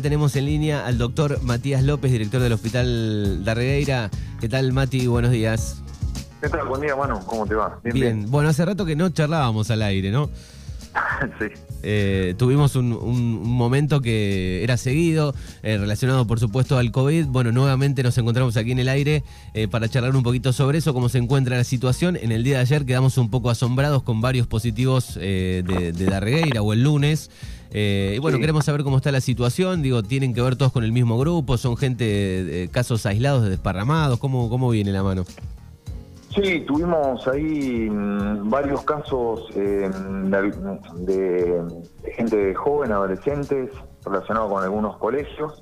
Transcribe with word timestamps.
ya 0.00 0.02
tenemos 0.02 0.34
en 0.36 0.46
línea 0.46 0.86
al 0.86 0.96
doctor 0.96 1.42
Matías 1.42 1.82
López, 1.82 2.10
director 2.10 2.40
del 2.40 2.54
Hospital 2.54 3.44
Darregueira. 3.44 4.08
¿Qué 4.40 4.48
tal, 4.48 4.72
Mati? 4.72 5.06
Buenos 5.06 5.30
días. 5.30 5.82
¿Qué 6.40 6.48
tal? 6.48 6.66
Buen 6.68 6.80
día, 6.80 6.96
Manu. 6.96 7.20
¿Cómo 7.26 7.46
te 7.46 7.54
va? 7.54 7.78
Bien, 7.84 8.30
Bueno, 8.30 8.48
hace 8.48 8.64
rato 8.64 8.86
que 8.86 8.96
no 8.96 9.10
charlábamos 9.10 9.70
al 9.70 9.82
aire, 9.82 10.10
¿no? 10.10 10.30
sí. 11.38 11.46
Eh, 11.82 12.34
tuvimos 12.36 12.76
un, 12.76 12.90
momento 13.42 14.00
que 14.00 14.62
era 14.62 14.76
seguido, 14.76 15.34
eh, 15.62 15.78
relacionado 15.78 16.26
por 16.26 16.40
supuesto 16.40 16.78
al 16.78 16.90
COVID. 16.90 17.26
Bueno, 17.26 17.52
nuevamente 17.52 18.02
nos 18.02 18.16
encontramos 18.18 18.56
aquí 18.56 18.72
en 18.72 18.80
el 18.80 18.88
aire 18.88 19.22
eh, 19.54 19.68
para 19.68 19.88
charlar 19.88 20.14
un 20.14 20.22
poquito 20.22 20.52
sobre 20.52 20.78
eso, 20.78 20.92
cómo 20.92 21.08
se 21.08 21.18
encuentra 21.18 21.56
la 21.56 21.64
situación. 21.64 22.16
En 22.16 22.32
el 22.32 22.44
día 22.44 22.56
de 22.56 22.62
ayer 22.62 22.84
quedamos 22.84 23.18
un 23.18 23.30
poco 23.30 23.50
asombrados 23.50 24.02
con 24.02 24.20
varios 24.20 24.46
positivos 24.46 25.14
de, 25.14 25.62
de 25.62 26.04
Darregueira 26.04 26.62
o 26.62 26.72
el 26.72 26.82
lunes. 26.82 27.30
y 27.72 28.18
bueno, 28.18 28.38
queremos 28.38 28.64
saber 28.64 28.82
cómo 28.82 28.96
está 28.96 29.12
la 29.12 29.20
situación. 29.20 29.82
Digo, 29.82 30.02
¿tienen 30.02 30.34
que 30.34 30.42
ver 30.42 30.56
todos 30.56 30.72
con 30.72 30.84
el 30.84 30.92
mismo 30.92 31.18
grupo? 31.18 31.56
¿Son 31.56 31.76
gente, 31.76 32.68
casos 32.72 33.06
aislados, 33.06 33.48
desparramados? 33.48 34.18
¿Cómo, 34.18 34.48
¿Cómo 34.50 34.70
viene 34.70 34.92
la 34.92 35.02
mano? 35.02 35.24
Sí, 36.34 36.60
tuvimos 36.60 37.26
ahí 37.26 37.90
mm, 37.90 38.48
varios 38.48 38.82
casos 38.84 39.48
eh, 39.56 39.90
de, 40.98 41.62
gente 42.14 42.54
joven, 42.54 42.92
adolescentes, 42.92 43.70
relacionados 44.04 44.52
con 44.52 44.62
algunos 44.62 44.96
colegios, 44.98 45.60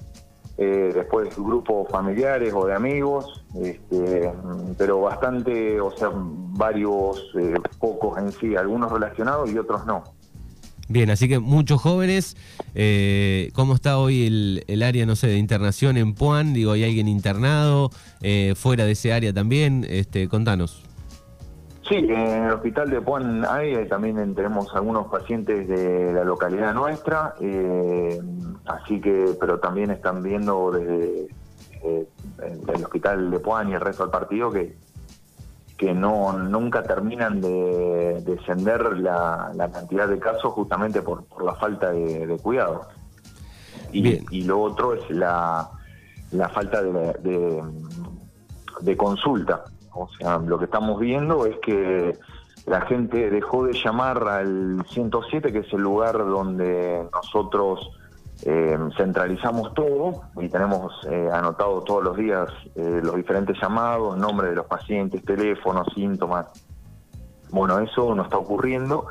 eh, 0.58 0.90
después 0.92 1.34
grupos 1.36 1.88
familiares 1.88 2.52
o 2.52 2.66
de 2.66 2.74
amigos, 2.74 3.46
este, 3.62 4.30
pero 4.76 5.00
bastante, 5.00 5.80
o 5.80 5.90
sea, 5.90 6.10
varios, 6.12 7.32
eh, 7.38 7.54
pocos 7.78 8.18
en 8.18 8.30
sí, 8.32 8.54
algunos 8.54 8.92
relacionados 8.92 9.50
y 9.50 9.56
otros 9.56 9.86
no. 9.86 10.04
Bien, 10.88 11.10
así 11.10 11.28
que 11.28 11.38
muchos 11.38 11.82
jóvenes. 11.82 12.36
Eh, 12.74 13.50
¿Cómo 13.54 13.74
está 13.74 13.98
hoy 13.98 14.64
el, 14.66 14.82
área, 14.82 15.04
no 15.04 15.16
sé, 15.16 15.26
de 15.26 15.36
internación 15.36 15.98
en 15.98 16.14
Puan? 16.14 16.54
Digo, 16.54 16.72
¿hay 16.72 16.84
alguien 16.84 17.08
internado 17.08 17.90
eh, 18.22 18.54
fuera 18.56 18.86
de 18.86 18.92
ese 18.92 19.12
área 19.12 19.34
también? 19.34 19.84
Este, 19.88 20.28
contanos. 20.28 20.82
Sí, 21.86 21.96
en 21.96 22.44
el 22.44 22.52
hospital 22.52 22.90
de 22.90 23.00
Puan 23.02 23.44
hay, 23.46 23.86
también 23.88 24.34
tenemos 24.34 24.74
algunos 24.74 25.08
pacientes 25.08 25.68
de 25.68 26.12
la 26.12 26.24
localidad 26.24 26.74
nuestra, 26.74 27.34
eh, 27.40 28.20
así 28.66 29.00
que, 29.00 29.34
pero 29.40 29.58
también 29.58 29.90
están 29.90 30.22
viendo 30.22 30.70
desde 30.70 31.28
el 31.82 32.84
hospital 32.84 33.30
de 33.30 33.38
Puan 33.38 33.70
y 33.70 33.74
el 33.74 33.80
resto 33.80 34.02
del 34.04 34.10
partido 34.10 34.50
que 34.50 34.76
que 35.78 35.94
no 35.94 36.32
nunca 36.32 36.82
terminan 36.82 37.40
de 37.40 38.20
descender 38.26 38.98
la, 38.98 39.52
cantidad 39.72 40.08
de 40.08 40.18
casos 40.18 40.52
justamente 40.52 41.00
por, 41.02 41.24
la 41.42 41.54
falta 41.54 41.92
de, 41.92 42.36
cuidado. 42.42 42.88
Y, 43.92 44.42
lo 44.42 44.60
otro 44.60 44.94
es 44.94 45.08
la, 45.08 45.70
la 46.32 46.48
falta 46.48 46.82
de, 46.82 47.62
de, 48.80 48.96
consulta. 48.96 49.64
O 49.94 50.08
sea, 50.18 50.38
lo 50.38 50.58
que 50.58 50.64
estamos 50.64 50.98
viendo 50.98 51.46
es 51.46 51.56
que 51.60 52.18
la 52.66 52.80
gente 52.82 53.30
dejó 53.30 53.64
de 53.64 53.72
llamar 53.72 54.28
al 54.28 54.84
107, 54.88 55.52
que 55.52 55.60
es 55.60 55.72
el 55.72 55.80
lugar 55.80 56.18
donde 56.18 57.08
nosotros 57.12 57.88
eh, 58.44 58.78
centralizamos 58.96 59.74
todo 59.74 60.22
y 60.40 60.48
tenemos 60.48 60.92
eh, 61.10 61.28
anotado 61.32 61.82
todos 61.82 62.04
los 62.04 62.16
días 62.16 62.48
eh, 62.76 63.00
los 63.02 63.16
diferentes 63.16 63.56
llamados, 63.60 64.16
nombre 64.16 64.50
de 64.50 64.54
los 64.54 64.66
pacientes, 64.66 65.24
teléfonos, 65.24 65.88
síntomas. 65.94 66.46
Bueno, 67.50 67.78
eso 67.80 68.14
no 68.14 68.22
está 68.22 68.36
ocurriendo 68.36 69.06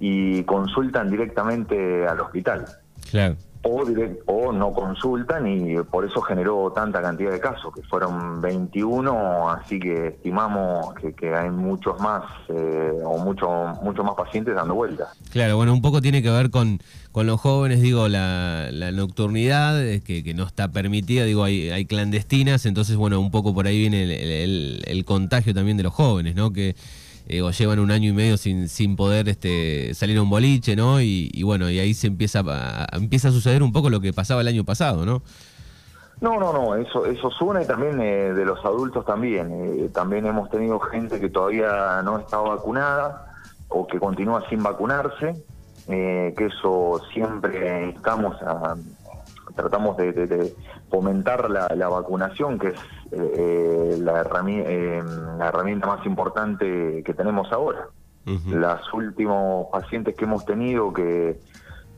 y 0.00 0.42
consultan 0.44 1.10
directamente 1.10 2.06
al 2.06 2.20
hospital. 2.20 2.66
Claro 3.10 3.36
o, 3.62 4.52
no 4.52 4.72
consultan 4.72 5.46
y 5.46 5.76
por 5.82 6.04
eso 6.04 6.20
generó 6.22 6.72
tanta 6.74 7.02
cantidad 7.02 7.30
de 7.30 7.40
casos, 7.40 7.74
que 7.74 7.82
fueron 7.82 8.40
21, 8.40 9.50
así 9.50 9.78
que 9.78 10.08
estimamos 10.08 10.94
que, 10.94 11.34
hay 11.34 11.50
muchos 11.50 12.00
más 12.00 12.22
eh, 12.48 12.92
o 13.04 13.18
muchos 13.18 13.50
mucho 13.82 14.04
más 14.04 14.14
pacientes 14.14 14.54
dando 14.54 14.74
vueltas. 14.74 15.08
Claro, 15.30 15.56
bueno, 15.56 15.72
un 15.72 15.82
poco 15.82 16.00
tiene 16.00 16.22
que 16.22 16.30
ver 16.30 16.50
con, 16.50 16.80
con 17.12 17.26
los 17.26 17.40
jóvenes, 17.40 17.80
digo, 17.80 18.08
la, 18.08 18.70
nocturnidad, 18.92 19.78
que, 20.02 20.22
que, 20.24 20.34
no 20.34 20.44
está 20.44 20.68
permitida, 20.68 21.24
digo, 21.24 21.44
hay, 21.44 21.70
hay 21.70 21.84
clandestinas, 21.84 22.64
entonces, 22.66 22.96
bueno, 22.96 23.20
un 23.20 23.30
poco 23.30 23.54
por 23.54 23.66
ahí 23.66 23.78
viene 23.78 24.02
el, 24.44 24.82
el 24.86 25.04
contagio 25.04 25.54
también 25.54 25.76
de 25.76 25.82
los 25.82 25.92
jóvenes, 25.92 26.34
¿no? 26.34 26.52
Que 26.52 26.74
eh, 27.30 27.42
o 27.42 27.50
llevan 27.50 27.78
un 27.78 27.90
año 27.90 28.08
y 28.08 28.12
medio 28.14 28.38
sin, 28.38 28.70
sin 28.70 28.96
poder 28.96 29.28
este, 29.28 29.92
salir 29.92 30.16
a 30.16 30.22
un 30.22 30.30
boliche, 30.30 30.74
¿no? 30.74 31.02
Y, 31.02 31.42
bueno, 31.42 31.68
y 31.68 31.78
ahí 31.78 31.92
se 31.92 32.06
empieza 32.06 32.42
a, 32.46 32.86
empieza 32.96 33.28
a 33.28 33.32
suceder 33.32 33.62
un 33.62 33.70
poco 33.70 33.90
lo 33.90 34.00
que 34.00 34.14
pasaba 34.14 34.40
el 34.40 34.48
año 34.48 34.64
pasado, 34.64 35.04
¿no? 35.04 35.22
No, 36.22 36.40
no, 36.40 36.54
no, 36.54 36.74
eso, 36.74 37.04
eso 37.04 37.30
suena 37.30 37.62
y 37.62 37.66
también 37.66 38.00
eh, 38.00 38.32
de 38.32 38.44
los 38.46 38.64
adultos 38.64 39.04
también. 39.04 39.50
Eh, 39.52 39.90
también 39.92 40.24
hemos 40.24 40.48
tenido 40.48 40.80
gente 40.80 41.20
que 41.20 41.28
todavía 41.28 42.00
no 42.02 42.18
está 42.18 42.38
vacunada 42.38 43.34
o 43.68 43.86
que 43.86 43.98
continúa 43.98 44.42
sin 44.48 44.62
vacunarse, 44.62 45.34
que 45.86 46.34
eso 46.38 47.00
siempre 47.12 47.90
estamos 47.90 48.40
a, 48.42 48.74
tratamos 49.54 49.96
de, 49.96 50.54
fomentar 50.90 51.50
la, 51.50 51.88
vacunación, 51.88 52.58
que 52.58 52.68
es 52.68 52.80
eh, 53.12 53.98
la, 54.00 54.20
herramienta, 54.20 54.70
eh, 54.70 55.02
la, 55.38 55.48
herramienta 55.48 55.86
más 55.86 56.06
importante 56.06 57.02
que 57.04 57.14
tenemos 57.14 57.50
ahora. 57.52 57.88
Los 58.24 58.92
últimos 58.92 59.68
pacientes 59.72 60.14
que 60.14 60.26
hemos 60.26 60.44
tenido 60.44 60.92
que, 60.92 61.40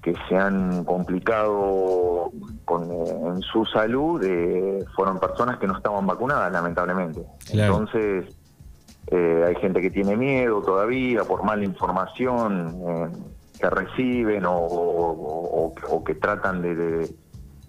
que 0.00 0.15
se 0.28 0.37
han 0.37 0.84
complicado 0.84 2.31
con, 2.65 2.89
eh, 2.89 3.34
en 3.34 3.43
su 3.43 3.65
salud 3.65 4.25
fueron 4.94 5.19
personas 5.19 5.59
que 5.59 5.66
no 5.66 5.77
estaban 5.77 6.06
vacunadas, 6.06 6.53
lamentablemente. 6.53 7.25
Entonces, 7.53 8.27
hay 9.10 9.55
gente 9.56 9.81
que 9.81 9.91
tiene 9.91 10.16
miedo 10.16 10.62
todavía 10.62 11.25
por 11.25 11.43
mala 11.43 11.65
información 11.65 13.21
que 13.60 13.69
reciben 13.69 14.44
o, 14.47 15.75
que 16.05 16.15
tratan 16.15 16.62
de 16.62 17.09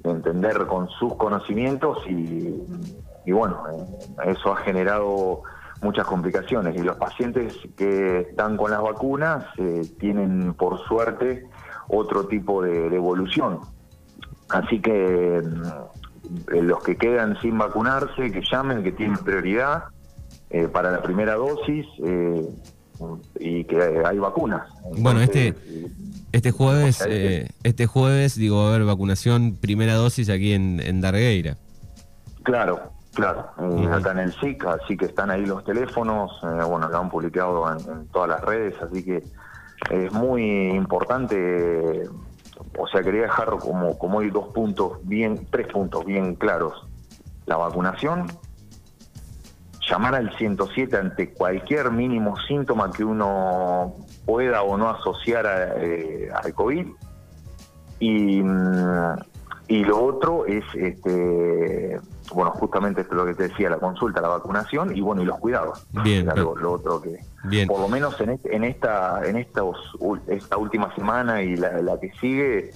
entender 0.04 0.66
con 0.68 0.90
sus 0.90 1.16
conocimientos 1.16 2.00
y, 2.08 3.32
bueno, 3.32 3.64
eh, 3.72 4.32
eso 4.32 4.54
ha 4.54 4.58
generado 4.58 5.44
muchas 5.82 6.06
complicaciones 6.06 6.76
y 6.76 6.80
los 6.80 6.98
pacientes 6.98 7.58
que 7.76 8.22
están 8.22 8.58
con 8.58 8.72
las 8.72 8.82
vacunas 8.82 9.46
eh, 9.58 9.82
tienen 10.00 10.54
por 10.54 10.80
suerte 10.88 11.48
otro 11.88 12.28
tipo 12.28 12.62
de, 12.62 12.88
evolución. 12.96 13.60
Así 14.50 14.80
que 14.80 15.42
mm, 15.44 16.58
los 16.62 16.84
que 16.84 16.98
quedan 16.98 17.40
sin 17.42 17.58
vacunarse, 17.58 18.32
que 18.32 18.42
llamen, 18.42 18.84
que 18.84 18.92
tienen 18.92 19.18
prioridad 19.18 19.86
eh, 20.50 20.68
para 20.68 20.92
la 20.92 21.02
primera 21.02 21.36
dosis 21.36 21.86
y 23.40 23.64
que 23.66 24.04
hay 24.06 24.18
vacunas. 24.20 24.68
bueno, 24.98 25.22
este 25.22 25.56
este 26.32 26.52
jueves, 26.52 27.04
eh, 27.08 27.50
este 27.64 27.88
jueves, 27.88 28.36
digo, 28.36 28.58
va 28.58 28.68
a 28.68 28.70
haber 28.70 28.86
vacunación 28.86 29.58
primera 29.60 29.96
dosis 29.96 30.30
aquí 30.30 30.54
en, 30.54 30.80
en 30.80 31.02
Dargueira. 31.02 31.58
Claro, 32.44 32.80
claro. 33.14 33.50
Eh, 33.60 33.88
acá 33.92 34.12
en 34.12 34.20
el 34.20 34.34
SIC, 34.34 34.66
así 34.66 34.96
que 34.96 35.06
están 35.06 35.30
ahí 35.30 35.46
los 35.46 35.66
teléfonos, 35.66 36.32
eh, 36.44 36.64
bueno, 36.64 36.88
lo 36.88 36.98
han 36.98 37.10
publicado 37.10 37.70
en, 37.72 38.08
todas 38.08 38.30
las 38.30 38.42
redes, 38.42 38.76
así 38.82 39.04
que 39.04 39.24
es 39.90 40.14
muy 40.14 40.70
importante. 40.70 42.04
O 42.78 42.88
sea, 42.88 43.04
quería 43.04 43.24
dejar 43.24 43.50
como, 43.60 43.98
como 43.98 44.22
hay 44.22 44.30
dos 44.30 44.54
puntos 44.54 45.00
bien, 45.04 45.48
tres 45.52 45.68
puntos 45.68 46.06
bien 46.06 46.36
claros. 46.36 46.88
La 47.46 47.58
vacunación, 47.58 48.28
llamar 49.92 50.16
al 50.16 50.36
107 50.38 50.96
ante 50.96 51.34
cualquier 51.34 51.92
mínimo 51.92 52.36
síntoma 52.48 52.92
que 52.92 53.04
uno 53.04 53.96
pueda 54.26 54.64
o 54.64 54.78
no 54.78 54.90
asociar 54.90 55.46
eh, 55.78 56.30
al 56.34 56.54
COVID. 56.54 56.88
Y, 58.00 58.42
mm, 58.42 59.16
y 59.68 59.84
lo 59.84 60.04
otro 60.04 60.46
es, 60.46 60.64
este, 60.74 62.00
bueno, 62.34 62.52
justamente 62.52 63.02
esto 63.02 63.14
es 63.14 63.18
lo 63.18 63.26
que 63.26 63.34
te 63.36 63.50
decía, 63.50 63.70
la 63.70 63.78
consulta, 63.78 64.22
la 64.22 64.30
vacunación 64.30 64.96
y 64.96 65.02
bueno, 65.02 65.22
y 65.22 65.26
los 65.26 65.40
cuidados. 65.40 65.86
Bien. 66.04 66.26
Lo, 66.36 66.72
otro 66.72 67.02
que, 67.02 67.20
por 67.68 67.80
lo 67.80 67.88
menos 67.88 68.20
en, 68.22 68.40
en 68.44 68.64
esta 68.64 69.22
en 69.26 69.38
estos, 69.38 69.78
esta 70.28 70.58
última 70.58 70.94
semana 70.96 71.42
y 71.42 71.56
la, 71.56 71.82
la 71.82 72.00
que 72.00 72.12
sigue, 72.20 72.72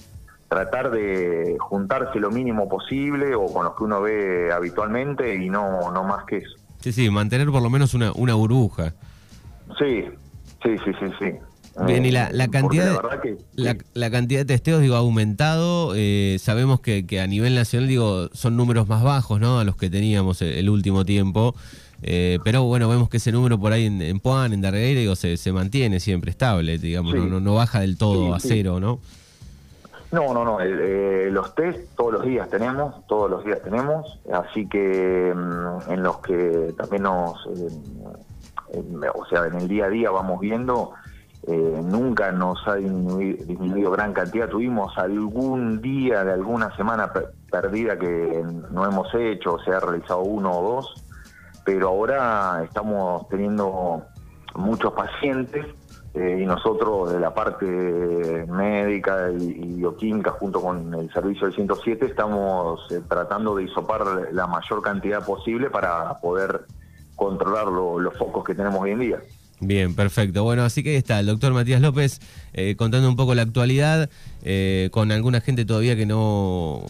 tratar 0.48 0.90
de 0.90 1.56
juntarse 1.58 2.20
lo 2.20 2.30
mínimo 2.30 2.68
posible 2.68 3.34
o 3.34 3.46
con 3.46 3.64
los 3.64 3.74
que 3.74 3.84
uno 3.84 4.00
ve 4.02 4.52
habitualmente 4.52 5.34
y 5.34 5.48
no, 5.48 5.90
no 5.90 6.04
más 6.04 6.24
que 6.24 6.38
eso. 6.38 6.65
Sí, 6.86 6.92
sí, 6.92 7.10
mantener 7.10 7.50
por 7.50 7.60
lo 7.60 7.68
menos 7.68 7.94
una, 7.94 8.12
una 8.12 8.34
burbuja. 8.34 8.94
Sí, 9.76 10.04
sí, 10.62 10.76
sí, 10.84 10.92
sí, 11.00 11.06
sí. 11.18 11.84
Bien, 11.84 12.06
y 12.06 12.12
la, 12.12 12.30
la 12.30 12.46
cantidad, 12.46 13.02
de, 13.56 13.76
la, 13.92 14.10
cantidad 14.10 14.42
de 14.42 14.44
testeos, 14.44 14.80
digo, 14.80 14.94
ha 14.94 14.98
aumentado. 14.98 15.94
Eh, 15.96 16.36
sabemos 16.38 16.78
que, 16.78 17.04
que, 17.04 17.20
a 17.20 17.26
nivel 17.26 17.56
nacional, 17.56 17.88
digo, 17.88 18.28
son 18.34 18.56
números 18.56 18.86
más 18.86 19.02
bajos, 19.02 19.40
¿no? 19.40 19.58
A 19.58 19.64
los 19.64 19.76
que 19.76 19.90
teníamos 19.90 20.42
el, 20.42 20.70
último 20.70 21.04
tiempo. 21.04 21.56
Eh, 22.02 22.38
pero 22.44 22.62
bueno, 22.62 22.88
vemos 22.88 23.08
que 23.08 23.16
ese 23.16 23.32
número 23.32 23.58
por 23.58 23.72
ahí 23.72 23.86
en, 23.86 24.00
en 24.00 24.20
Puan, 24.20 24.52
en 24.52 24.60
Darreira, 24.60 25.00
digo, 25.00 25.16
se, 25.16 25.36
se 25.38 25.50
mantiene 25.50 25.98
siempre 25.98 26.30
estable, 26.30 26.78
digamos, 26.78 27.16
no, 27.16 27.40
no, 27.40 27.54
baja 27.54 27.80
del 27.80 27.98
todo 27.98 28.32
a 28.32 28.38
cero, 28.38 28.78
¿no? 28.78 29.00
No, 30.16 30.32
no, 30.32 30.46
no. 30.46 30.62
Eh, 30.62 31.28
los 31.30 31.54
test 31.54 31.94
todos 31.94 32.14
los 32.14 32.22
días 32.24 32.48
tenemos, 32.48 33.06
todos 33.06 33.30
los 33.30 33.44
días 33.44 33.60
tenemos, 33.60 34.18
así 34.32 34.66
que 34.66 35.34
mm, 35.36 35.92
en 35.92 36.02
los 36.02 36.20
que 36.20 36.74
también 36.78 37.02
nos, 37.02 37.46
eh, 38.72 38.80
o 39.14 39.26
sea, 39.26 39.44
en 39.44 39.56
el 39.56 39.68
día 39.68 39.84
a 39.84 39.88
día 39.90 40.10
vamos 40.10 40.40
viendo, 40.40 40.94
eh, 41.46 41.82
nunca 41.84 42.32
nos 42.32 42.66
ha 42.66 42.76
disminuido, 42.76 43.90
gran 43.90 44.14
cantidad. 44.14 44.48
Tuvimos 44.48 44.96
algún 44.96 45.82
día 45.82 46.24
de 46.24 46.32
alguna 46.32 46.74
semana 46.76 47.12
perdida 47.50 47.98
que 47.98 48.42
no 48.70 48.86
hemos 48.86 49.14
hecho, 49.14 49.56
o 49.56 49.58
se 49.60 49.70
ha 49.70 49.80
realizado 49.80 50.20
uno 50.20 50.50
o 50.50 50.76
dos, 50.76 51.04
pero 51.66 51.88
ahora 51.88 52.62
estamos 52.64 53.28
teniendo 53.28 54.02
muchos 54.54 54.94
pacientes 54.94 55.66
eh, 56.16 56.38
y 56.40 56.46
nosotros 56.46 57.12
de 57.12 57.20
la 57.20 57.34
parte 57.34 57.66
médica 57.66 59.30
y, 59.30 59.74
bioquímica 59.74 60.30
junto 60.30 60.62
con 60.62 60.94
el 60.94 61.12
servicio 61.12 61.46
del 61.46 61.54
107 61.54 62.06
estamos 62.06 62.80
eh, 62.90 63.02
tratando 63.06 63.54
de 63.54 63.64
isopar 63.64 64.30
la 64.32 64.46
mayor 64.46 64.80
cantidad 64.80 65.22
posible 65.22 65.68
para 65.68 66.18
poder 66.20 66.62
controlar 67.16 67.66
los 67.66 68.16
focos 68.16 68.44
que 68.44 68.54
tenemos 68.54 68.80
hoy 68.80 68.92
en 68.92 69.00
día. 69.00 69.18
Bien, 69.60 69.94
perfecto. 69.94 70.42
Bueno, 70.42 70.62
así 70.62 70.82
que 70.82 70.90
ahí 70.90 70.96
está 70.96 71.20
el 71.20 71.26
doctor 71.26 71.52
Matías 71.52 71.82
López 71.82 72.20
eh, 72.54 72.76
contando 72.78 73.10
un 73.10 73.16
poco 73.16 73.34
la 73.34 73.42
actualidad 73.42 74.08
con 74.92 75.12
alguna 75.12 75.42
gente 75.42 75.66
todavía 75.66 75.96
que 75.96 76.06
no 76.06 76.82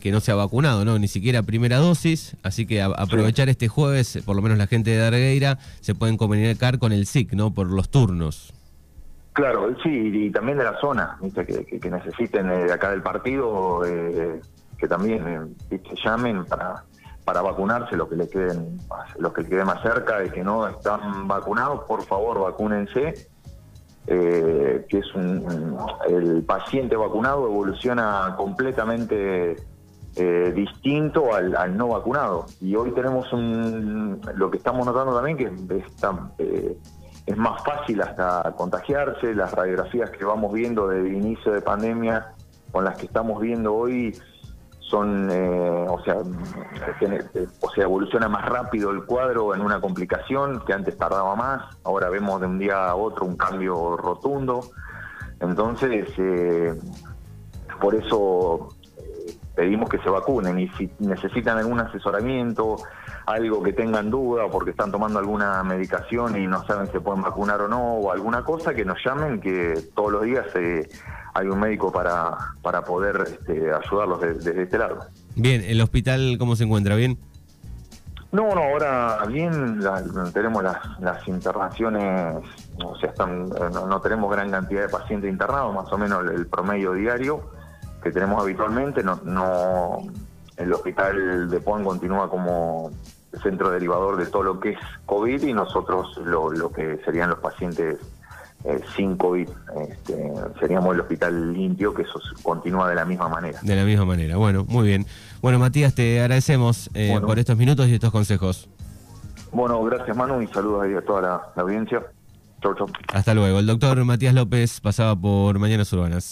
que 0.00 0.10
no 0.10 0.18
se 0.18 0.32
ha 0.32 0.34
vacunado, 0.34 0.84
¿no? 0.84 0.98
Ni 0.98 1.06
siquiera 1.06 1.44
primera 1.44 1.76
dosis, 1.76 2.36
así 2.42 2.66
que 2.66 2.82
aprovechar 2.82 3.48
este 3.48 3.68
jueves, 3.68 4.18
por 4.24 4.34
lo 4.34 4.42
menos 4.42 4.58
la 4.58 4.66
gente 4.66 4.90
de 4.90 4.96
Dargueira, 4.96 5.58
se 5.80 5.94
pueden 5.94 6.16
comunicar 6.16 6.80
con 6.80 6.92
el 6.92 7.06
SIC, 7.06 7.34
¿no? 7.34 7.54
Por 7.54 7.68
los 7.68 7.88
turnos. 7.88 8.52
Claro, 9.32 9.74
sí, 9.82 9.88
y 9.88 10.30
también 10.30 10.58
de 10.58 10.64
la 10.64 10.78
zona, 10.78 11.18
Que, 11.34 11.64
que, 11.64 11.90
necesiten 11.90 12.50
eh, 12.50 12.64
de 12.64 12.72
acá 12.72 12.90
del 12.90 13.02
partido, 13.02 13.82
eh, 13.84 14.40
que 14.76 14.88
también 14.88 15.56
eh, 15.70 15.80
llamen 16.04 16.44
para 16.44 16.84
para 17.24 17.40
vacunarse, 17.40 17.96
los 17.96 18.08
que 18.08 18.16
le 18.16 18.28
queden 18.28 18.78
los 19.16 19.32
que 19.32 19.44
queden 19.46 19.66
más 19.66 19.80
cerca 19.80 20.24
y 20.24 20.30
que 20.30 20.42
no 20.42 20.66
están 20.66 21.28
vacunados, 21.28 21.84
por 21.84 22.02
favor 22.02 22.40
vacúnense. 22.40 23.28
que 24.04 24.98
es 24.98 25.14
un, 25.14 25.78
el 26.08 26.42
paciente 26.42 26.96
vacunado 26.96 27.46
evoluciona 27.46 28.34
completamente 28.36 29.54
distinto 30.52 31.32
al, 31.32 31.54
al, 31.54 31.76
no 31.76 31.88
vacunado. 31.88 32.46
Y 32.60 32.74
hoy 32.74 32.90
tenemos 32.90 33.32
un, 33.32 34.20
lo 34.34 34.50
que 34.50 34.58
estamos 34.58 34.84
notando 34.84 35.14
también 35.14 35.36
que 35.36 35.76
está, 35.76 36.32
es 37.26 37.36
más 37.36 37.62
fácil 37.64 38.02
hasta 38.02 38.52
contagiarse, 38.56 39.34
las 39.34 39.52
radiografías 39.52 40.10
que 40.10 40.24
vamos 40.24 40.52
viendo 40.52 40.88
desde 40.88 41.08
el 41.08 41.14
inicio 41.14 41.52
de 41.52 41.60
pandemia 41.60 42.32
con 42.72 42.84
las 42.84 42.96
que 42.96 43.06
estamos 43.06 43.40
viendo 43.40 43.74
hoy 43.74 44.16
son, 44.80 45.30
eh, 45.30 45.86
o 45.88 46.02
sea, 46.04 46.16
o 46.18 47.70
sea, 47.70 47.84
evoluciona 47.84 48.28
más 48.28 48.44
rápido 48.46 48.90
el 48.90 49.04
cuadro 49.04 49.54
en 49.54 49.62
una 49.62 49.80
complicación 49.80 50.62
que 50.66 50.72
antes 50.72 50.98
tardaba 50.98 51.34
más, 51.34 51.76
ahora 51.84 52.10
vemos 52.10 52.40
de 52.40 52.46
un 52.46 52.58
día 52.58 52.88
a 52.88 52.94
otro 52.94 53.24
un 53.24 53.36
cambio 53.36 53.96
rotundo, 53.96 54.60
entonces, 55.40 56.08
eh, 56.18 56.78
por 57.80 57.94
eso 57.94 58.68
pedimos 59.54 59.88
que 59.88 59.98
se 59.98 60.08
vacunen 60.08 60.58
y 60.58 60.68
si 60.70 60.90
necesitan 60.98 61.58
algún 61.58 61.80
asesoramiento, 61.80 62.76
algo 63.26 63.62
que 63.62 63.72
tengan 63.72 64.10
duda 64.10 64.46
o 64.46 64.50
porque 64.50 64.70
están 64.70 64.90
tomando 64.90 65.18
alguna 65.18 65.62
medicación 65.62 66.40
y 66.40 66.46
no 66.46 66.64
saben 66.64 66.90
si 66.90 66.98
pueden 66.98 67.22
vacunar 67.22 67.60
o 67.60 67.68
no 67.68 67.94
o 67.94 68.12
alguna 68.12 68.42
cosa, 68.44 68.74
que 68.74 68.84
nos 68.84 68.98
llamen, 69.04 69.40
que 69.40 69.74
todos 69.94 70.12
los 70.12 70.22
días 70.22 70.46
eh, 70.54 70.88
hay 71.34 71.46
un 71.46 71.60
médico 71.60 71.92
para, 71.92 72.36
para 72.62 72.82
poder 72.82 73.24
este, 73.26 73.72
ayudarlos 73.72 74.20
desde 74.20 74.62
este 74.62 74.78
lado. 74.78 75.06
Bien, 75.36 75.62
¿el 75.64 75.80
hospital 75.80 76.36
cómo 76.38 76.56
se 76.56 76.64
encuentra? 76.64 76.96
¿Bien? 76.96 77.18
No, 78.32 78.54
no, 78.54 78.62
ahora 78.62 79.22
bien, 79.28 79.80
tenemos 80.32 80.62
las, 80.62 80.78
las 81.00 81.28
internaciones, 81.28 82.42
o 82.82 82.96
sea, 82.96 83.10
están, 83.10 83.50
no, 83.50 83.86
no 83.86 84.00
tenemos 84.00 84.30
gran 84.30 84.50
cantidad 84.50 84.80
de 84.80 84.88
pacientes 84.88 85.30
internados, 85.30 85.74
más 85.74 85.92
o 85.92 85.98
menos 85.98 86.24
el 86.30 86.46
promedio 86.46 86.94
diario 86.94 87.42
que 88.02 88.10
tenemos 88.10 88.42
habitualmente. 88.42 89.02
No, 89.02 89.20
no, 89.24 89.98
el 90.56 90.72
hospital 90.72 91.50
de 91.50 91.60
Puan 91.60 91.84
continúa 91.84 92.28
como 92.28 92.90
centro 93.42 93.70
derivador 93.70 94.16
de 94.16 94.26
todo 94.26 94.42
lo 94.42 94.60
que 94.60 94.70
es 94.70 94.78
COVID 95.06 95.42
y 95.42 95.52
nosotros 95.52 96.18
lo, 96.24 96.50
lo 96.50 96.70
que 96.70 97.00
serían 97.04 97.30
los 97.30 97.38
pacientes 97.38 97.98
eh, 98.64 98.80
sin 98.94 99.16
COVID. 99.16 99.48
Este, 99.88 100.32
seríamos 100.60 100.94
el 100.94 101.00
hospital 101.00 101.52
limpio, 101.52 101.94
que 101.94 102.02
eso 102.02 102.20
continúa 102.42 102.88
de 102.88 102.94
la 102.94 103.04
misma 103.04 103.28
manera. 103.28 103.58
De 103.62 103.74
la 103.74 103.84
misma 103.84 104.04
manera, 104.04 104.36
bueno, 104.36 104.64
muy 104.68 104.86
bien. 104.86 105.06
Bueno, 105.40 105.58
Matías, 105.58 105.94
te 105.94 106.20
agradecemos 106.20 106.90
eh, 106.94 107.18
por 107.20 107.38
estos 107.38 107.56
minutos 107.56 107.88
y 107.88 107.94
estos 107.94 108.12
consejos. 108.12 108.68
Bueno, 109.50 109.82
gracias 109.84 110.16
Manu 110.16 110.40
y 110.40 110.46
saludos 110.46 110.86
a 110.96 111.02
toda 111.02 111.22
la, 111.22 111.42
la 111.56 111.62
audiencia. 111.62 112.02
Chau, 112.62 112.74
chau. 112.74 112.86
Hasta 113.12 113.34
luego. 113.34 113.58
El 113.58 113.66
doctor 113.66 114.02
Matías 114.04 114.34
López 114.34 114.80
pasaba 114.80 115.16
por 115.16 115.58
Mañanas 115.58 115.92
Urbanas. 115.92 116.20